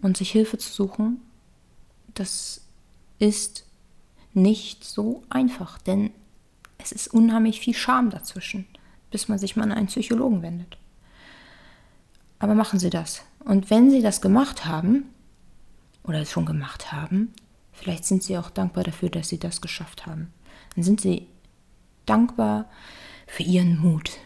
Und 0.00 0.16
sich 0.16 0.30
Hilfe 0.30 0.58
zu 0.58 0.72
suchen, 0.72 1.20
das 2.14 2.62
ist 3.18 3.64
nicht 4.32 4.84
so 4.84 5.22
einfach, 5.28 5.78
denn 5.78 6.10
es 6.78 6.92
ist 6.92 7.08
unheimlich 7.08 7.60
viel 7.60 7.74
Scham 7.74 8.10
dazwischen, 8.10 8.66
bis 9.10 9.28
man 9.28 9.38
sich 9.38 9.56
mal 9.56 9.64
an 9.64 9.72
einen 9.72 9.86
Psychologen 9.88 10.42
wendet. 10.42 10.78
Aber 12.38 12.54
machen 12.54 12.78
Sie 12.78 12.90
das. 12.90 13.22
Und 13.44 13.70
wenn 13.70 13.90
Sie 13.90 14.02
das 14.02 14.20
gemacht 14.20 14.64
haben, 14.64 15.04
oder 16.04 16.20
es 16.22 16.30
schon 16.30 16.46
gemacht 16.46 16.92
haben, 16.92 17.34
Vielleicht 17.78 18.04
sind 18.04 18.24
sie 18.24 18.36
auch 18.36 18.50
dankbar 18.50 18.82
dafür, 18.82 19.08
dass 19.08 19.28
sie 19.28 19.38
das 19.38 19.60
geschafft 19.60 20.06
haben. 20.06 20.32
Dann 20.74 20.82
sind 20.82 21.00
sie 21.00 21.28
dankbar 22.06 22.68
für 23.26 23.44
ihren 23.44 23.78
Mut. 23.78 24.10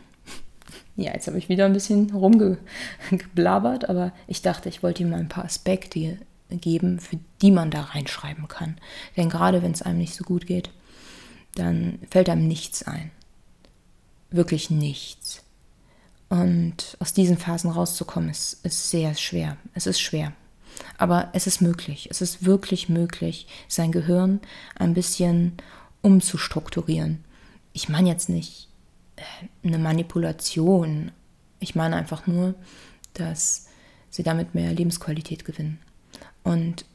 Ja, 0.95 1.15
jetzt 1.15 1.27
habe 1.27 1.39
ich 1.39 1.49
wieder 1.49 1.65
ein 1.65 1.73
bisschen 1.73 2.11
rumgeblabbert, 2.11 3.89
aber 3.89 4.13
ich 4.27 4.43
dachte, 4.43 4.69
ich 4.69 4.83
wollte 4.83 5.03
ihm 5.03 5.09
mal 5.09 5.21
ein 5.21 5.31
paar 5.31 5.47
Aspekte 5.47 6.19
geben, 6.51 7.01
für 7.01 7.19
die 7.41 7.51
man 7.51 7.71
da 7.71 7.81
reinschreiben 7.81 8.47
kann. 8.47 8.77
Denn 9.17 9.31
gerade 9.31 9.63
wenn 9.63 9.73
es 9.73 9.81
einem 9.81 9.97
nicht 9.97 10.15
so 10.15 10.23
gut 10.23 10.47
geht, 10.47 10.69
dann 11.55 11.99
fällt 12.11 12.29
einem 12.29 12.47
nichts 12.47 12.83
ein. 12.83 13.11
Wirklich 14.31 14.71
nichts. 14.71 15.43
Und 16.29 16.97
aus 16.99 17.13
diesen 17.13 17.37
Phasen 17.37 17.71
rauszukommen, 17.71 18.31
ist, 18.31 18.65
ist 18.65 18.91
sehr 18.91 19.15
schwer. 19.15 19.59
Es 19.75 19.87
ist 19.87 20.01
schwer. 20.01 20.33
Aber 20.97 21.29
es 21.35 21.47
ist 21.47 21.61
möglich. 21.61 22.09
Es 22.11 22.23
ist 22.23 22.47
wirklich 22.47 22.89
möglich, 22.89 23.47
sein 23.69 23.93
Gehirn 23.93 24.41
ein 24.77 24.95
bisschen 24.95 25.53
umzustrukturieren. 26.01 27.23
Ich 27.75 27.89
meine 27.89 28.09
jetzt 28.09 28.29
nicht 28.29 28.69
äh, 29.17 29.23
eine 29.67 29.79
Manipulation. 29.79 31.13
Ich 31.61 31.75
meine 31.75 31.97
einfach 31.97 32.27
nur, 32.27 32.55
dass 33.15 33.67
sie 34.09 34.23
damit 34.23 34.55
mehr 34.55 34.73
Lebensqualität 34.73 35.45
gewinnen. 35.45 35.79
Und 36.43 36.87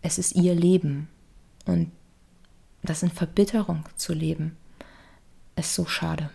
es 0.00 0.18
ist 0.18 0.34
ihr 0.34 0.54
Leben. 0.54 1.08
Und 1.66 1.90
das 2.86 3.02
in 3.02 3.10
Verbitterung 3.10 3.84
zu 3.96 4.12
leben, 4.12 4.56
ist 5.56 5.74
so 5.74 5.86
schade. 5.86 6.30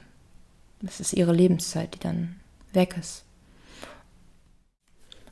Es 0.86 1.00
ist 1.00 1.14
ihre 1.14 1.34
Lebenszeit, 1.34 1.96
die 1.96 2.00
dann 2.00 2.36
weg 2.74 2.96
ist. 2.98 3.24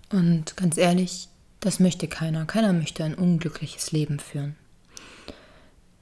Und 0.09 0.55
ganz 0.57 0.77
ehrlich, 0.77 1.29
das 1.59 1.79
möchte 1.79 2.07
keiner. 2.07 2.45
Keiner 2.45 2.73
möchte 2.73 3.03
ein 3.03 3.15
unglückliches 3.15 3.91
Leben 3.91 4.19
führen. 4.19 4.55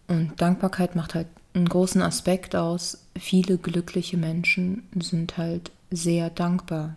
Und 0.07 0.39
Dankbarkeit 0.39 0.95
macht 0.95 1.15
halt 1.15 1.27
einen 1.53 1.67
großen 1.67 2.01
Aspekt 2.01 2.55
aus. 2.55 3.05
Viele 3.17 3.57
glückliche 3.57 4.17
Menschen 4.17 4.83
sind 4.99 5.37
halt 5.37 5.71
sehr 5.89 6.29
dankbar. 6.29 6.95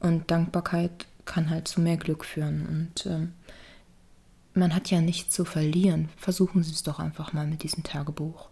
Und 0.00 0.30
Dankbarkeit 0.30 1.06
kann 1.24 1.50
halt 1.50 1.68
zu 1.68 1.80
mehr 1.80 1.96
Glück 1.96 2.24
führen. 2.24 2.66
Und 2.66 3.06
ähm, 3.06 3.32
man 4.58 4.74
hat 4.74 4.90
ja 4.90 5.00
nichts 5.00 5.34
zu 5.34 5.44
verlieren. 5.44 6.08
Versuchen 6.16 6.62
Sie 6.62 6.72
es 6.72 6.82
doch 6.82 6.98
einfach 6.98 7.32
mal 7.32 7.46
mit 7.46 7.62
diesem 7.62 7.82
Tagebuch. 7.82 8.48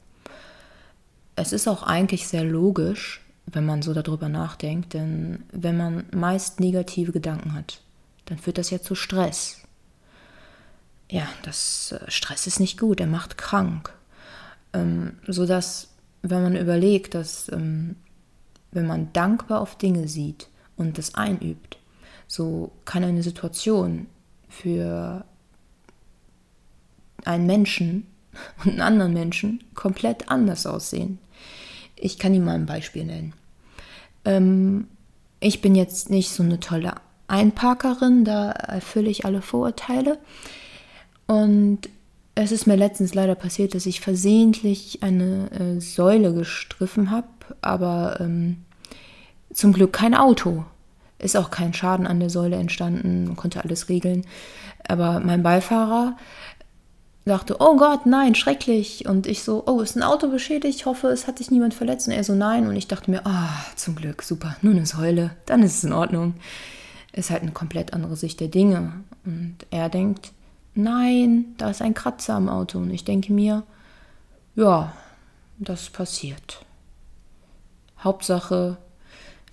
Es 1.35 1.53
ist 1.53 1.69
auch 1.69 1.83
eigentlich 1.83 2.27
sehr 2.29 2.45
logisch, 2.45 3.21
wenn 3.47 3.67
man 3.67 3.83
so 3.83 3.95
darüber 3.95 4.29
nachdenkt, 4.29 4.95
denn 4.95 5.45
wenn 5.53 5.77
man 5.77 6.07
meist 6.13 6.61
negative 6.61 7.13
Gedanken 7.13 7.55
hat, 7.55 7.81
dann 8.25 8.39
führt 8.39 8.59
das 8.59 8.71
ja 8.71 8.81
zu 8.81 8.95
Stress. 8.95 9.63
Ja, 11.09 11.29
das 11.43 11.93
äh, 11.93 12.11
Stress 12.11 12.47
ist 12.47 12.59
nicht 12.59 12.79
gut, 12.79 13.01
er 13.01 13.07
macht 13.07 13.39
krank. 13.39 13.93
Ähm, 14.73 15.19
sodass, 15.27 15.91
wenn 16.23 16.43
man 16.43 16.57
überlegt, 16.57 17.15
dass 17.15 17.51
ähm, 17.53 17.97
wenn 18.73 18.87
man 18.87 19.13
dankbar 19.13 19.61
auf 19.61 19.79
Dinge 19.79 20.09
sieht 20.09 20.49
und 20.77 20.99
das 20.99 21.15
einübt, 21.15 21.79
so 22.27 22.73
kann 22.85 23.05
eine 23.05 23.23
Situation 23.23 24.07
für 24.49 25.25
einen 27.27 27.47
Menschen 27.47 28.07
und 28.65 28.73
einen 28.73 28.81
anderen 28.81 29.13
Menschen 29.13 29.65
komplett 29.75 30.29
anders 30.31 30.67
aussehen. 30.67 31.19
Ich 31.97 32.19
kann 32.19 32.35
Ihnen 32.35 32.45
mal 32.45 32.55
ein 32.55 32.67
Beispiel 32.67 33.05
nennen. 33.05 33.33
Ähm, 34.25 34.89
ich 35.41 35.61
bin 35.61 35.75
jetzt 35.75 36.11
nicht 36.11 36.31
so 36.31 36.43
eine 36.43 36.61
tolle 36.61 36.95
Einparkerin, 37.29 38.25
da 38.25 38.51
erfülle 38.51 39.11
ich 39.11 39.25
alle 39.25 39.43
Vorurteile. 39.43 40.19
Und 41.27 41.89
es 42.35 42.53
ist 42.53 42.67
mir 42.67 42.77
letztens 42.77 43.15
leider 43.15 43.35
passiert, 43.35 43.75
dass 43.75 43.87
ich 43.87 44.01
versehentlich 44.01 45.03
eine 45.03 45.51
äh, 45.51 45.81
Säule 45.81 46.35
gestriffen 46.35 47.11
habe, 47.11 47.29
aber 47.63 48.21
ähm, 48.21 48.59
zum 49.53 49.73
Glück 49.73 49.93
kein 49.93 50.15
Auto. 50.15 50.65
Ist 51.19 51.37
auch 51.37 51.51
kein 51.51 51.73
Schaden 51.73 52.07
an 52.07 52.21
der 52.21 52.29
Säule 52.29 52.57
entstanden, 52.57 53.37
konnte 53.37 53.65
alles 53.65 53.89
regeln. 53.89 54.27
Aber 54.87 55.21
mein 55.21 55.43
Beifahrer 55.43 56.17
dachte, 57.27 57.57
oh 57.59 57.77
Gott, 57.77 58.07
nein, 58.07 58.35
schrecklich. 58.35 59.07
Und 59.07 59.27
ich 59.27 59.43
so, 59.43 59.65
oh, 59.67 59.81
ist 59.81 59.97
ein 59.97 60.03
Auto 60.03 60.29
beschädigt? 60.29 60.79
Ich 60.79 60.87
hoffe, 60.87 61.09
es 61.09 61.27
hat 61.27 61.39
sich 61.39 61.51
niemand 61.51 61.75
verletzt. 61.75 62.07
Und 62.07 62.15
er 62.15 62.25
so, 62.25 62.35
nein. 62.35 62.67
Und 62.67 62.77
ich 62.77 62.89
dachte 62.89 63.11
mir, 63.11 63.27
ah, 63.27 63.49
oh, 63.51 63.73
zum 63.75 63.97
Glück, 63.97 64.23
super, 64.23 64.57
nur 64.63 64.75
eine 64.75 64.87
Säule, 64.87 65.33
dann 65.47 65.63
ist 65.63 65.77
es 65.77 65.85
in 65.85 65.93
Ordnung. 65.93 66.35
Ist 67.13 67.31
halt 67.31 67.43
eine 67.43 67.53
komplett 67.53 67.95
andere 67.95 68.17
Sicht 68.17 68.41
der 68.41 68.49
Dinge. 68.49 68.93
Und 69.25 69.57
er 69.71 69.89
denkt, 69.89 70.33
nein, 70.75 71.47
da 71.59 71.71
ist 71.71 71.83
ein 71.83 71.95
Kratzer 71.95 72.35
am 72.35 72.49
Auto. 72.49 72.79
Und 72.79 72.91
ich 72.91 73.05
denke 73.05 73.33
mir, 73.33 73.65
ja, 74.55 74.93
das 75.59 75.91
passiert. 75.91 76.65
Hauptsache, 77.99 78.77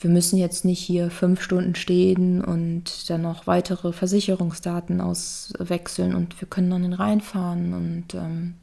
wir 0.03 0.09
müssen 0.09 0.37
jetzt 0.37 0.65
nicht 0.65 0.81
hier 0.81 1.09
fünf 1.09 1.41
Stunden 1.41 1.75
stehen 1.75 2.43
und 2.43 3.09
dann 3.09 3.21
noch 3.21 3.47
weitere 3.47 3.93
Versicherungsdaten 3.93 4.99
auswechseln 4.99 6.13
und 6.13 6.41
wir 6.41 6.47
können 6.49 6.69
dann 6.69 6.91
reinfahren 6.91 7.73
und 7.73 8.13
ähm, 8.13 8.55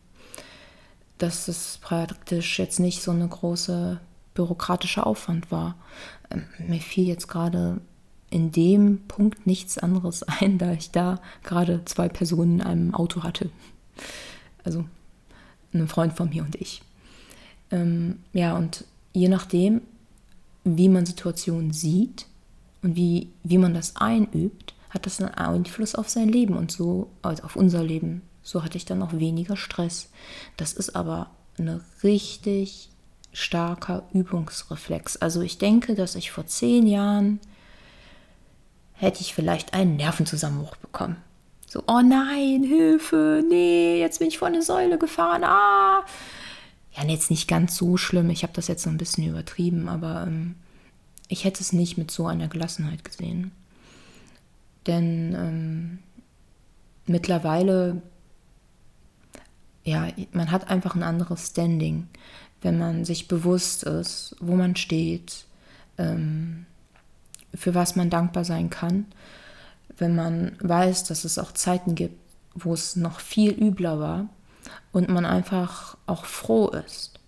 dass 1.16 1.48
es 1.48 1.78
praktisch 1.80 2.58
jetzt 2.58 2.78
nicht 2.78 3.02
so 3.02 3.10
eine 3.10 3.26
große 3.26 3.98
bürokratische 4.34 5.06
Aufwand 5.06 5.50
war. 5.50 5.76
Ähm, 6.30 6.44
mir 6.68 6.80
fiel 6.80 7.06
jetzt 7.06 7.28
gerade 7.28 7.80
in 8.28 8.52
dem 8.52 9.00
Punkt 9.08 9.46
nichts 9.46 9.78
anderes 9.78 10.22
ein, 10.40 10.58
da 10.58 10.72
ich 10.72 10.90
da 10.90 11.20
gerade 11.42 11.82
zwei 11.86 12.10
Personen 12.10 12.60
in 12.60 12.66
einem 12.66 12.94
Auto 12.94 13.22
hatte. 13.22 13.50
Also 14.62 14.84
ein 15.72 15.88
Freund 15.88 16.12
von 16.12 16.28
mir 16.28 16.42
und 16.42 16.56
ich. 16.56 16.82
Ähm, 17.70 18.18
ja, 18.34 18.54
und 18.56 18.84
je 19.14 19.28
nachdem, 19.28 19.80
wie 20.64 20.88
man 20.88 21.06
Situationen 21.06 21.72
sieht 21.72 22.26
und 22.82 22.96
wie, 22.96 23.30
wie 23.42 23.58
man 23.58 23.74
das 23.74 23.96
einübt, 23.96 24.74
hat 24.90 25.06
das 25.06 25.20
einen 25.20 25.34
Einfluss 25.34 25.94
auf 25.94 26.08
sein 26.08 26.28
Leben 26.28 26.56
und 26.56 26.72
so, 26.72 27.10
also 27.22 27.44
auf 27.44 27.56
unser 27.56 27.82
Leben. 27.82 28.22
So 28.42 28.64
hatte 28.64 28.76
ich 28.76 28.84
dann 28.84 29.02
auch 29.02 29.12
weniger 29.12 29.56
Stress. 29.56 30.10
Das 30.56 30.72
ist 30.72 30.96
aber 30.96 31.30
ein 31.58 31.80
richtig 32.02 32.90
starker 33.32 34.08
Übungsreflex. 34.12 35.16
Also 35.18 35.42
ich 35.42 35.58
denke, 35.58 35.94
dass 35.94 36.16
ich 36.16 36.32
vor 36.32 36.46
zehn 36.46 36.86
Jahren 36.86 37.38
hätte 38.92 39.20
ich 39.20 39.34
vielleicht 39.34 39.72
einen 39.74 39.96
Nervenzusammenbruch 39.96 40.76
bekommen. 40.76 41.16
So, 41.66 41.84
oh 41.86 42.00
nein, 42.02 42.64
Hilfe, 42.64 43.44
nee, 43.48 44.00
jetzt 44.00 44.18
bin 44.18 44.26
ich 44.28 44.38
vor 44.38 44.48
eine 44.48 44.60
Säule 44.60 44.98
gefahren, 44.98 45.44
ah, 45.44 46.04
ja, 46.92 47.04
jetzt 47.04 47.30
nicht 47.30 47.48
ganz 47.48 47.76
so 47.76 47.96
schlimm. 47.96 48.30
Ich 48.30 48.42
habe 48.42 48.52
das 48.52 48.68
jetzt 48.68 48.82
so 48.82 48.90
ein 48.90 48.98
bisschen 48.98 49.28
übertrieben, 49.28 49.88
aber 49.88 50.24
ähm, 50.26 50.56
ich 51.28 51.44
hätte 51.44 51.62
es 51.62 51.72
nicht 51.72 51.98
mit 51.98 52.10
so 52.10 52.26
einer 52.26 52.48
Gelassenheit 52.48 53.04
gesehen. 53.04 53.52
Denn 54.86 55.34
ähm, 55.34 55.98
mittlerweile 57.06 58.02
ja, 59.84 60.08
man 60.32 60.50
hat 60.50 60.70
einfach 60.70 60.94
ein 60.94 61.02
anderes 61.02 61.48
Standing, 61.48 62.08
wenn 62.62 62.78
man 62.78 63.04
sich 63.04 63.28
bewusst 63.28 63.84
ist, 63.84 64.36
wo 64.40 64.54
man 64.54 64.76
steht, 64.76 65.44
ähm, 65.98 66.66
für 67.54 67.74
was 67.74 67.96
man 67.96 68.10
dankbar 68.10 68.44
sein 68.44 68.70
kann, 68.70 69.06
wenn 69.96 70.14
man 70.14 70.52
weiß, 70.60 71.04
dass 71.04 71.24
es 71.24 71.38
auch 71.38 71.52
Zeiten 71.52 71.94
gibt, 71.94 72.18
wo 72.54 72.74
es 72.74 72.96
noch 72.96 73.20
viel 73.20 73.52
übler 73.52 73.98
war 73.98 74.28
und 74.92 75.08
man 75.08 75.24
einfach 75.24 75.96
auch 76.06 76.24
froh 76.24 76.68
ist, 76.68 77.18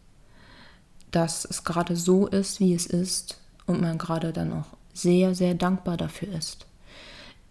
dass 1.11 1.45
es 1.45 1.65
gerade 1.65 1.97
so 1.97 2.27
ist, 2.27 2.61
wie 2.61 2.75
es 2.75 2.87
ist 2.87 3.39
und 3.67 3.81
man 3.81 3.99
gerade 3.99 4.33
dann 4.33 4.53
auch 4.53 4.77
sehr, 4.95 5.35
sehr 5.35 5.55
dankbar 5.55 5.97
dafür 5.97 6.29
ist. 6.35 6.67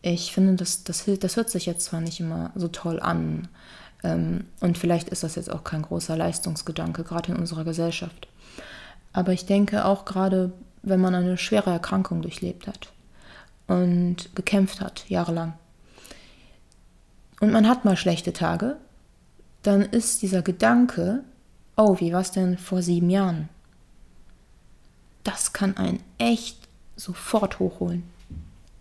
Ich 0.01 0.33
finde, 0.33 0.55
das, 0.55 0.83
das, 0.83 1.05
das 1.19 1.36
hört 1.36 1.50
sich 1.50 1.65
jetzt 1.65 1.86
zwar 1.86 2.01
nicht 2.01 2.19
immer 2.19 2.51
so 2.55 2.67
toll 2.67 3.00
an 3.00 3.48
ähm, 4.03 4.45
und 4.60 4.77
vielleicht 4.77 5.10
ist 5.10 5.24
das 5.24 5.36
jetzt 5.36 5.51
auch 5.51 5.63
kein 5.63 5.83
großer 5.83 6.17
Leistungsgedanke, 6.17 7.03
gerade 7.03 7.31
in 7.31 7.38
unserer 7.38 7.63
Gesellschaft. 7.63 8.27
Aber 9.13 9.33
ich 9.33 9.45
denke 9.45 9.86
auch 9.86 10.05
gerade, 10.05 10.51
wenn 10.83 11.01
man 11.01 11.13
eine 11.13 11.38
schwere 11.38 11.69
Erkrankung 11.69 12.21
durchlebt 12.21 12.67
hat 12.67 12.91
und 13.67 14.36
gekämpft 14.36 14.81
hat, 14.81 15.05
jahrelang, 15.07 15.53
und 17.39 17.51
man 17.51 17.67
hat 17.67 17.86
mal 17.86 17.98
schlechte 17.98 18.33
Tage, 18.33 18.77
dann 19.63 19.81
ist 19.81 20.21
dieser 20.21 20.41
Gedanke, 20.41 21.23
oh, 21.75 21.99
wie 21.99 22.13
war 22.13 22.21
es 22.21 22.31
denn 22.31 22.57
vor 22.57 22.81
sieben 22.81 23.09
Jahren? 23.09 23.49
Das 25.23 25.53
kann 25.53 25.77
einen 25.77 26.01
echt 26.17 26.57
sofort 26.95 27.59
hochholen 27.59 28.03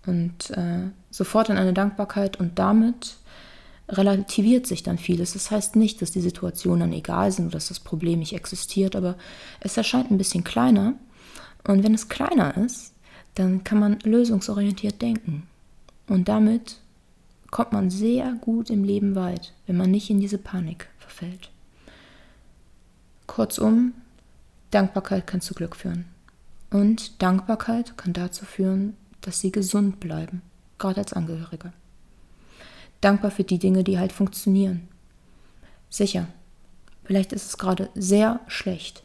und 0.06 0.50
äh, 0.50 0.88
sofort 1.10 1.49
in 1.49 1.56
eine 1.56 1.72
Dankbarkeit 1.72 2.38
und 2.38 2.58
damit 2.58 3.16
relativiert 3.88 4.66
sich 4.66 4.82
dann 4.82 4.99
vieles. 4.99 5.32
Das 5.32 5.50
heißt 5.50 5.76
nicht, 5.76 6.00
dass 6.00 6.12
die 6.12 6.20
Situationen 6.20 6.80
dann 6.80 6.92
egal 6.92 7.30
sind 7.32 7.46
oder 7.46 7.54
dass 7.54 7.68
das 7.68 7.80
Problem 7.80 8.20
nicht 8.20 8.34
existiert, 8.34 8.94
aber 8.96 9.16
es 9.60 9.76
erscheint 9.76 10.10
ein 10.10 10.18
bisschen 10.18 10.44
kleiner. 10.44 10.94
Und 11.66 11.82
wenn 11.82 11.94
es 11.94 12.08
kleiner 12.08 12.56
ist, 12.56 12.94
dann 13.34 13.64
kann 13.64 13.78
man 13.78 13.99
lösungsorientiert 14.02 15.02
denken. 15.02 15.46
Und 16.08 16.28
damit 16.28 16.78
kommt 17.50 17.73
man 17.73 17.90
sehr 17.90 18.33
gut 18.40 18.71
im 18.71 18.85
Leben 18.85 19.14
weit, 19.14 19.52
wenn 19.66 19.76
man 19.76 19.90
nicht 19.90 20.11
in 20.11 20.21
diese 20.21 20.38
Panik 20.38 20.88
verfällt. 20.99 21.50
Kurzum, 23.26 23.95
Dankbarkeit 24.71 25.26
kann 25.26 25.40
zu 25.40 25.54
Glück 25.54 25.76
führen. 25.76 26.04
Und 26.71 27.21
Dankbarkeit 27.23 27.97
kann 27.97 28.12
dazu 28.12 28.45
führen, 28.45 28.97
dass 29.21 29.40
sie 29.40 29.50
gesund 29.50 30.00
bleiben, 30.00 30.42
gerade 30.78 31.00
als 31.00 31.12
Angehörige. 31.12 31.73
Dankbar 33.00 33.30
für 33.30 33.45
die 33.45 33.59
Dinge, 33.59 33.83
die 33.83 33.99
halt 33.99 34.12
funktionieren. 34.12 34.88
Sicher, 35.88 36.28
vielleicht 37.04 37.33
ist 37.33 37.47
es 37.47 37.59
gerade 37.59 37.90
sehr 37.95 38.40
schlecht. 38.47 39.02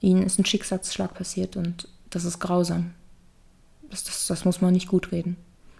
Ihnen 0.00 0.22
ist 0.22 0.38
ein 0.38 0.44
Schicksalsschlag 0.44 1.14
passiert 1.14 1.56
und 1.56 1.88
das 2.10 2.24
ist 2.24 2.38
grausam. 2.38 2.94
Das, 3.90 4.04
das, 4.04 4.26
das 4.26 4.44
muss 4.44 4.60
man 4.60 4.72
nicht 4.72 4.88
gut 4.88 5.10
reden. 5.12 5.36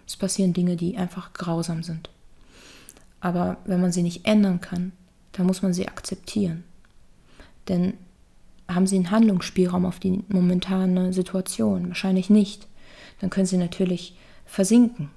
Es 0.07 0.17
passieren 0.17 0.53
Dinge, 0.53 0.77
die 0.77 0.97
einfach 0.97 1.33
grausam 1.33 1.83
sind. 1.83 2.11
Aber 3.21 3.57
wenn 3.65 3.81
man 3.81 3.93
sie 3.93 4.03
nicht 4.03 4.27
ändern 4.27 4.61
kann, 4.61 4.93
dann 5.33 5.47
muss 5.47 5.63
man 5.63 5.73
sie 5.73 5.89
akzeptieren. 5.89 6.65
Denn 7.69 7.95
haben 8.69 8.87
sie 8.87 8.97
einen 8.97 9.11
Handlungsspielraum 9.11 9.87
auf 9.87 9.99
die 9.99 10.23
momentane 10.29 11.13
Situation? 11.13 11.89
Wahrscheinlich 11.89 12.31
nicht. 12.31 12.67
Dann 13.21 13.31
können 13.31 13.47
sie 13.47 13.57
natürlich 13.57 14.17
versinken. 14.45 15.11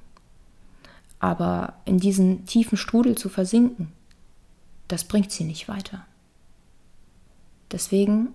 Aber 1.20 1.74
in 1.86 2.00
diesen 2.00 2.46
tiefen 2.46 2.78
Strudel 2.78 3.16
zu 3.16 3.30
versinken, 3.30 3.92
das 4.88 5.04
bringt 5.04 5.32
sie 5.32 5.44
nicht 5.44 5.68
weiter. 5.68 6.06
Deswegen 7.72 8.30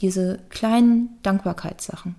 diese 0.00 0.40
kleinen 0.48 1.10
Dankbarkeitssachen, 1.22 2.16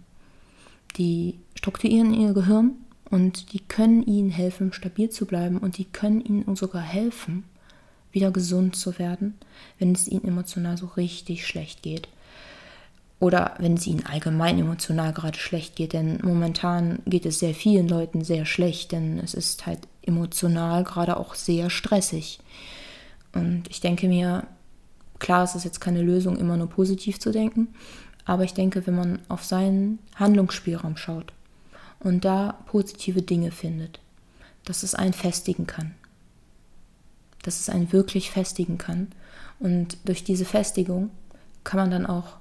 die 0.97 1.39
strukturieren 1.55 2.13
ihr 2.13 2.33
Gehirn 2.33 2.73
und 3.09 3.53
die 3.53 3.59
können 3.59 4.03
ihnen 4.03 4.29
helfen, 4.29 4.73
stabil 4.73 5.09
zu 5.09 5.25
bleiben 5.25 5.57
und 5.57 5.77
die 5.77 5.85
können 5.85 6.21
ihnen 6.21 6.55
sogar 6.55 6.81
helfen, 6.81 7.43
wieder 8.11 8.31
gesund 8.31 8.75
zu 8.75 8.97
werden, 8.97 9.35
wenn 9.77 9.91
es 9.91 10.07
ihnen 10.07 10.25
emotional 10.25 10.77
so 10.77 10.87
richtig 10.87 11.45
schlecht 11.45 11.83
geht. 11.83 12.07
Oder 13.19 13.55
wenn 13.59 13.75
es 13.75 13.87
ihnen 13.87 14.05
allgemein 14.05 14.59
emotional 14.59 15.13
gerade 15.13 15.37
schlecht 15.37 15.75
geht, 15.75 15.93
denn 15.93 16.19
momentan 16.23 16.99
geht 17.05 17.25
es 17.25 17.39
sehr 17.39 17.53
vielen 17.53 17.87
Leuten 17.87 18.23
sehr 18.23 18.45
schlecht, 18.45 18.91
denn 18.91 19.19
es 19.19 19.33
ist 19.33 19.65
halt 19.65 19.79
emotional 20.01 20.83
gerade 20.83 21.17
auch 21.17 21.35
sehr 21.35 21.69
stressig. 21.69 22.39
Und 23.33 23.69
ich 23.69 23.81
denke 23.81 24.07
mir, 24.07 24.47
klar 25.19 25.43
ist 25.43 25.55
es 25.55 25.63
jetzt 25.63 25.81
keine 25.81 26.01
Lösung, 26.01 26.37
immer 26.37 26.57
nur 26.57 26.69
positiv 26.69 27.19
zu 27.19 27.31
denken, 27.31 27.69
aber 28.25 28.43
ich 28.43 28.53
denke, 28.53 28.85
wenn 28.87 28.95
man 28.95 29.19
auf 29.29 29.43
seinen 29.43 29.99
Handlungsspielraum 30.15 30.97
schaut 30.97 31.34
und 32.05 32.23
da 32.23 32.59
positive 32.67 33.23
Dinge 33.23 33.49
findet, 33.49 33.99
dass 34.63 34.83
es 34.83 34.93
einen 34.93 35.11
festigen 35.11 35.65
kann. 35.65 35.95
Dass 37.41 37.59
es 37.59 37.67
einen 37.67 37.91
wirklich 37.91 38.29
festigen 38.29 38.77
kann. 38.77 39.07
Und 39.59 39.97
durch 40.05 40.23
diese 40.23 40.45
Festigung 40.45 41.09
kann 41.63 41.79
man 41.79 41.89
dann 41.89 42.05
auch 42.05 42.37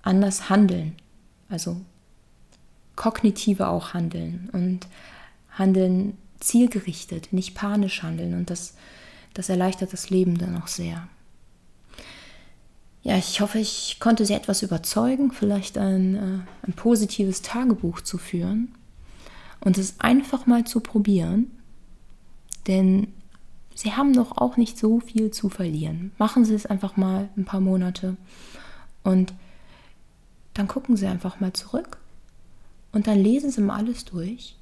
anders 0.00 0.48
handeln. 0.48 0.96
Also 1.50 1.82
kognitiver 2.96 3.68
auch 3.68 3.92
handeln 3.92 4.48
und 4.52 4.86
handeln 5.50 6.16
zielgerichtet, 6.40 7.30
nicht 7.30 7.54
panisch 7.54 8.02
handeln. 8.02 8.32
Und 8.32 8.48
das, 8.48 8.74
das 9.34 9.50
erleichtert 9.50 9.92
das 9.92 10.08
Leben 10.08 10.38
dann 10.38 10.60
auch 10.60 10.66
sehr. 10.66 11.08
Ja, 13.02 13.16
ich 13.18 13.40
hoffe, 13.40 13.58
ich 13.58 13.96
konnte 13.98 14.24
Sie 14.24 14.34
etwas 14.34 14.62
überzeugen, 14.62 15.32
vielleicht 15.32 15.76
ein, 15.76 16.14
äh, 16.14 16.66
ein 16.66 16.72
positives 16.74 17.42
Tagebuch 17.42 18.00
zu 18.00 18.16
führen 18.16 18.74
und 19.60 19.76
es 19.76 19.98
einfach 19.98 20.46
mal 20.46 20.64
zu 20.64 20.80
probieren, 20.80 21.50
denn 22.66 23.08
Sie 23.74 23.94
haben 23.94 24.12
doch 24.12 24.36
auch 24.36 24.56
nicht 24.56 24.78
so 24.78 25.00
viel 25.00 25.30
zu 25.30 25.48
verlieren. 25.48 26.12
Machen 26.18 26.44
Sie 26.44 26.54
es 26.54 26.66
einfach 26.66 26.96
mal 26.96 27.28
ein 27.36 27.44
paar 27.44 27.60
Monate 27.60 28.16
und 29.02 29.32
dann 30.54 30.68
gucken 30.68 30.96
Sie 30.96 31.06
einfach 31.06 31.40
mal 31.40 31.52
zurück 31.52 31.98
und 32.92 33.06
dann 33.06 33.18
lesen 33.18 33.50
Sie 33.50 33.62
mal 33.62 33.78
alles 33.78 34.04
durch 34.04 34.54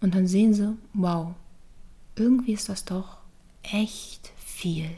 und 0.00 0.14
dann 0.14 0.26
sehen 0.26 0.54
Sie, 0.54 0.76
wow, 0.94 1.34
irgendwie 2.16 2.52
ist 2.52 2.68
das 2.68 2.84
doch 2.84 3.18
echt 3.62 4.32
viel. 4.36 4.90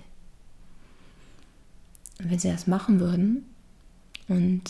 Wenn 2.25 2.39
sie 2.39 2.51
das 2.51 2.67
machen 2.67 3.01
würden 3.01 3.45
und 4.29 4.63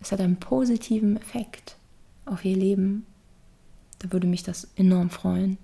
es 0.00 0.12
hat 0.12 0.20
einen 0.20 0.36
positiven 0.36 1.16
Effekt 1.16 1.76
auf 2.24 2.44
ihr 2.44 2.56
Leben, 2.56 3.06
dann 4.00 4.12
würde 4.12 4.26
mich 4.26 4.42
das 4.42 4.68
enorm 4.76 5.10
freuen. 5.10 5.58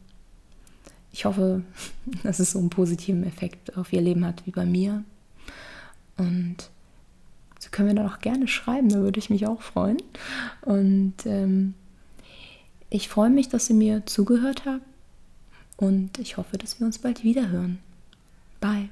Ich 1.12 1.24
hoffe, 1.24 1.62
dass 2.22 2.38
es 2.38 2.52
so 2.52 2.58
einen 2.58 2.70
positiven 2.70 3.24
Effekt 3.24 3.76
auf 3.76 3.92
ihr 3.92 4.00
Leben 4.00 4.24
hat 4.24 4.46
wie 4.46 4.52
bei 4.52 4.64
mir. 4.64 5.04
Und 6.16 6.70
so 7.58 7.68
können 7.70 7.88
wir 7.88 7.94
dann 7.94 8.10
auch 8.10 8.20
gerne 8.20 8.48
schreiben, 8.48 8.88
da 8.88 8.96
würde 8.96 9.18
ich 9.18 9.30
mich 9.30 9.46
auch 9.46 9.62
freuen. 9.62 9.98
Und 10.62 11.14
ähm, 11.26 11.74
ich 12.90 13.08
freue 13.08 13.30
mich, 13.30 13.48
dass 13.48 13.66
Sie 13.66 13.74
mir 13.74 14.04
zugehört 14.06 14.64
haben. 14.64 14.82
Und 15.76 16.18
ich 16.18 16.36
hoffe, 16.36 16.58
dass 16.58 16.78
wir 16.78 16.86
uns 16.86 16.98
bald 16.98 17.24
wieder 17.24 17.48
hören. 17.48 17.78
Bye. 18.60 18.90